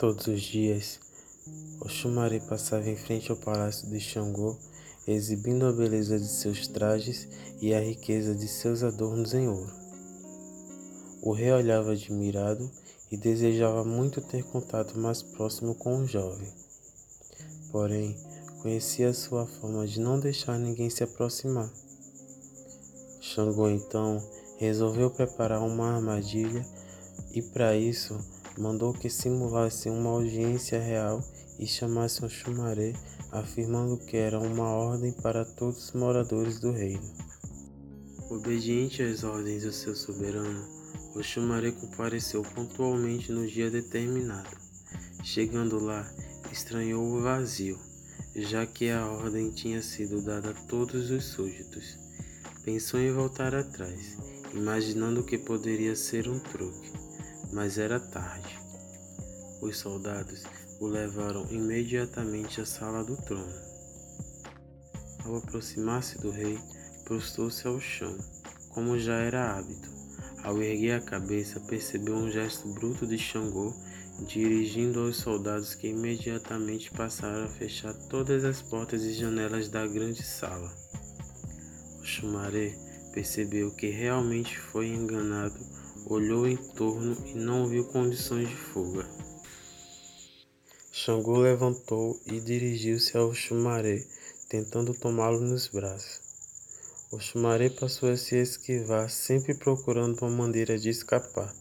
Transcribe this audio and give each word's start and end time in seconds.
Todos 0.00 0.28
os 0.28 0.40
dias, 0.40 0.98
Oxumaré 1.78 2.40
passava 2.40 2.88
em 2.88 2.96
frente 2.96 3.30
ao 3.30 3.36
palácio 3.36 3.86
de 3.86 4.00
Xangô, 4.00 4.56
exibindo 5.06 5.66
a 5.66 5.72
beleza 5.72 6.18
de 6.18 6.26
seus 6.26 6.66
trajes 6.66 7.28
e 7.60 7.74
a 7.74 7.80
riqueza 7.80 8.34
de 8.34 8.48
seus 8.48 8.82
adornos 8.82 9.34
em 9.34 9.46
ouro. 9.46 9.70
O 11.20 11.32
rei 11.32 11.52
olhava 11.52 11.92
admirado 11.92 12.70
e 13.12 13.16
desejava 13.18 13.84
muito 13.84 14.22
ter 14.22 14.42
contato 14.44 14.98
mais 14.98 15.22
próximo 15.22 15.74
com 15.74 15.98
o 15.98 16.06
jovem. 16.06 16.50
Porém, 17.70 18.16
conhecia 18.62 19.12
sua 19.12 19.44
forma 19.44 19.86
de 19.86 20.00
não 20.00 20.18
deixar 20.18 20.58
ninguém 20.58 20.88
se 20.88 21.04
aproximar. 21.04 21.70
Xangô 23.20 23.68
então 23.68 24.26
resolveu 24.56 25.10
preparar 25.10 25.60
uma 25.60 25.96
armadilha 25.96 26.64
e 27.34 27.42
para 27.42 27.76
isso 27.76 28.18
mandou 28.58 28.92
que 28.92 29.08
simulasse 29.08 29.88
uma 29.88 30.10
audiência 30.10 30.80
real 30.80 31.22
e 31.58 31.66
chamasse 31.66 32.24
um 32.24 32.28
chumaré, 32.28 32.92
afirmando 33.30 33.98
que 33.98 34.16
era 34.16 34.38
uma 34.38 34.68
ordem 34.68 35.12
para 35.12 35.44
todos 35.44 35.88
os 35.88 35.92
moradores 35.92 36.58
do 36.58 36.72
reino. 36.72 37.02
Obediente 38.30 39.02
às 39.02 39.24
ordens 39.24 39.64
do 39.64 39.72
seu 39.72 39.94
soberano, 39.94 40.66
o 41.14 41.22
chumaré 41.22 41.70
compareceu 41.72 42.42
pontualmente 42.54 43.32
no 43.32 43.46
dia 43.46 43.70
determinado. 43.70 44.56
Chegando 45.22 45.78
lá, 45.78 46.10
estranhou 46.50 47.04
o 47.04 47.20
vazio, 47.20 47.78
já 48.34 48.64
que 48.66 48.90
a 48.90 49.06
ordem 49.06 49.50
tinha 49.50 49.82
sido 49.82 50.22
dada 50.22 50.50
a 50.50 50.66
todos 50.66 51.10
os 51.10 51.24
súditos. 51.24 51.98
Pensou 52.64 53.00
em 53.00 53.12
voltar 53.12 53.54
atrás, 53.54 54.16
imaginando 54.54 55.24
que 55.24 55.36
poderia 55.36 55.94
ser 55.94 56.28
um 56.28 56.38
truque 56.38 56.99
mas 57.52 57.78
era 57.78 57.98
tarde. 57.98 58.58
Os 59.60 59.78
soldados 59.78 60.44
o 60.80 60.86
levaram 60.86 61.46
imediatamente 61.50 62.60
à 62.60 62.66
sala 62.66 63.04
do 63.04 63.16
trono. 63.16 63.52
Ao 65.24 65.36
aproximar-se 65.36 66.18
do 66.18 66.30
rei, 66.30 66.58
prostou-se 67.04 67.66
ao 67.66 67.78
chão, 67.78 68.16
como 68.70 68.98
já 68.98 69.16
era 69.16 69.56
hábito. 69.56 69.90
Ao 70.42 70.62
erguer 70.62 70.92
a 70.92 71.00
cabeça, 71.00 71.60
percebeu 71.60 72.14
um 72.14 72.30
gesto 72.30 72.66
bruto 72.72 73.06
de 73.06 73.18
Xangô, 73.18 73.74
dirigindo 74.26 75.00
aos 75.00 75.18
soldados 75.18 75.74
que 75.74 75.88
imediatamente 75.88 76.90
passaram 76.90 77.44
a 77.44 77.48
fechar 77.48 77.92
todas 78.08 78.44
as 78.44 78.62
portas 78.62 79.02
e 79.02 79.12
janelas 79.12 79.68
da 79.68 79.86
grande 79.86 80.22
sala. 80.22 80.72
O 82.00 82.04
Xumaré 82.04 82.74
percebeu 83.12 83.70
que 83.72 83.90
realmente 83.90 84.58
foi 84.58 84.88
enganado 84.88 85.58
olhou 86.10 86.48
em 86.48 86.56
torno 86.56 87.16
e 87.24 87.34
não 87.34 87.68
viu 87.68 87.84
condições 87.84 88.48
de 88.48 88.56
fuga. 88.56 89.06
Xangô 90.90 91.38
levantou 91.38 92.18
e 92.26 92.40
dirigiu-se 92.40 93.16
ao 93.16 93.32
Xumaré, 93.32 94.04
tentando 94.48 94.92
tomá-lo 94.92 95.40
nos 95.40 95.68
braços. 95.68 96.20
O 97.12 97.20
Xumaré 97.20 97.70
passou 97.70 98.10
a 98.10 98.16
se 98.16 98.34
esquivar, 98.34 99.08
sempre 99.08 99.54
procurando 99.54 100.20
uma 100.22 100.30
maneira 100.30 100.76
de 100.76 100.88
escapar. 100.88 101.54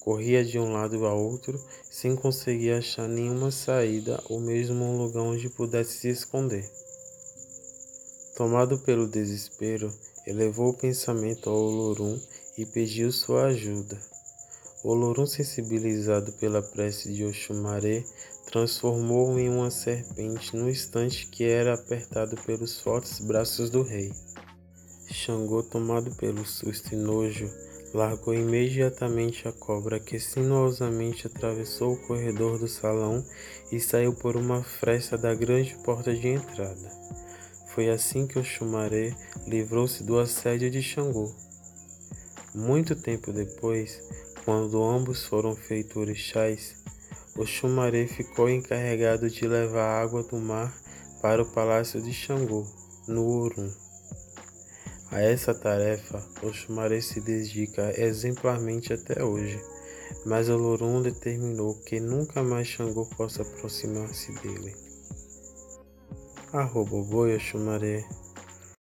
Corria 0.00 0.44
de 0.44 0.58
um 0.58 0.72
lado 0.72 1.06
a 1.06 1.14
outro, 1.14 1.56
sem 1.88 2.16
conseguir 2.16 2.72
achar 2.72 3.08
nenhuma 3.08 3.52
saída 3.52 4.20
ou 4.28 4.40
mesmo 4.40 4.84
um 4.84 4.98
lugar 4.98 5.22
onde 5.22 5.48
pudesse 5.48 6.00
se 6.00 6.08
esconder. 6.08 6.68
Tomado 8.34 8.78
pelo 8.78 9.06
desespero, 9.06 9.92
elevou 10.26 10.70
o 10.70 10.76
pensamento 10.76 11.48
ao 11.48 11.56
Olorum 11.56 12.20
e 12.56 12.66
pediu 12.66 13.10
sua 13.10 13.46
ajuda. 13.46 13.98
Olorum, 14.84 15.26
sensibilizado 15.26 16.32
pela 16.32 16.60
prece 16.60 17.12
de 17.12 17.24
Oxumaré, 17.24 18.04
transformou-o 18.46 19.38
em 19.38 19.48
uma 19.48 19.70
serpente 19.70 20.56
no 20.56 20.68
instante 20.68 21.26
que 21.28 21.44
era 21.44 21.74
apertado 21.74 22.36
pelos 22.44 22.80
fortes 22.80 23.20
braços 23.20 23.70
do 23.70 23.82
rei. 23.82 24.12
Xangô, 25.10 25.62
tomado 25.62 26.14
pelo 26.16 26.44
susto 26.44 26.94
e 26.94 26.96
nojo, 26.96 27.48
largou 27.94 28.34
imediatamente 28.34 29.46
a 29.46 29.52
cobra 29.52 30.00
que 30.00 30.18
sinuosamente 30.18 31.26
atravessou 31.26 31.92
o 31.92 32.06
corredor 32.06 32.58
do 32.58 32.66
salão 32.66 33.24
e 33.70 33.78
saiu 33.78 34.14
por 34.14 34.36
uma 34.36 34.62
fresta 34.62 35.16
da 35.16 35.34
grande 35.34 35.76
porta 35.84 36.14
de 36.14 36.28
entrada. 36.28 36.90
Foi 37.68 37.88
assim 37.88 38.26
que 38.26 38.38
Oxumaré 38.38 39.14
livrou-se 39.46 40.02
do 40.02 40.18
assédio 40.18 40.70
de 40.70 40.82
Xangô. 40.82 41.32
Muito 42.54 42.94
tempo 42.94 43.32
depois, 43.32 44.00
quando 44.44 44.84
ambos 44.84 45.24
foram 45.24 45.56
feitos 45.56 45.96
orixás, 45.96 46.76
o 47.34 47.46
Xumaré 47.46 48.06
ficou 48.06 48.48
encarregado 48.50 49.30
de 49.30 49.48
levar 49.48 50.02
água 50.02 50.22
do 50.22 50.36
mar 50.36 50.70
para 51.22 51.42
o 51.42 51.50
palácio 51.50 52.02
de 52.02 52.12
Xangô, 52.12 52.66
no 53.08 53.24
Urum. 53.26 53.72
A 55.10 55.20
essa 55.20 55.54
tarefa, 55.54 56.22
o 56.42 56.52
Xumaré 56.52 57.00
se 57.00 57.20
dedica 57.20 57.98
exemplarmente 57.98 58.92
até 58.92 59.24
hoje, 59.24 59.58
mas 60.26 60.50
o 60.50 60.56
Lorum 60.56 61.00
determinou 61.00 61.74
que 61.86 62.00
nunca 62.00 62.42
mais 62.42 62.68
Xangô 62.68 63.06
possa 63.16 63.42
aproximar-se 63.42 64.30
dele. 64.40 64.74
Arroba 66.52 66.96
o 66.96 67.04
boi, 67.04 67.38
Xumaré. 67.38 68.04